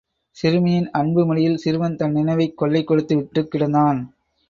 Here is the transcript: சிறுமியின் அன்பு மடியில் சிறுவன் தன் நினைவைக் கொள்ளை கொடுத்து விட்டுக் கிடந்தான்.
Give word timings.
சிறுமியின் 0.37 0.89
அன்பு 0.91 1.25
மடியில் 1.25 1.57
சிறுவன் 1.57 1.95
தன் 1.95 2.11
நினைவைக் 2.11 2.57
கொள்ளை 2.57 2.83
கொடுத்து 2.83 3.15
விட்டுக் 3.15 3.51
கிடந்தான். 3.55 4.01